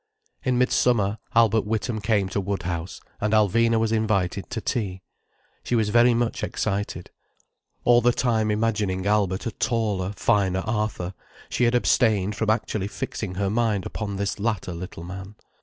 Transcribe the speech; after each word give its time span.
In 0.43 0.57
midsummer 0.57 1.19
Albert 1.35 1.63
Witham 1.63 2.01
came 2.01 2.27
to 2.29 2.41
Woodhouse, 2.41 3.01
and 3.19 3.35
Alvina 3.35 3.79
was 3.79 3.91
invited 3.91 4.49
to 4.49 4.59
tea. 4.59 5.03
She 5.63 5.75
was 5.75 5.89
very 5.89 6.15
much 6.15 6.43
excited. 6.43 7.11
All 7.83 8.01
the 8.01 8.11
time 8.11 8.49
imagining 8.49 9.05
Albert 9.05 9.45
a 9.45 9.51
taller, 9.51 10.11
finer 10.15 10.63
Arthur, 10.65 11.13
she 11.49 11.65
had 11.65 11.75
abstained 11.75 12.35
from 12.35 12.49
actually 12.49 12.87
fixing 12.87 13.35
her 13.35 13.51
mind 13.51 13.85
upon 13.85 14.15
this 14.15 14.39
latter 14.39 14.73
little 14.73 15.03
man. 15.03 15.35